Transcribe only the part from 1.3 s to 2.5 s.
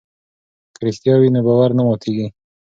نو باور نه ماتیږي.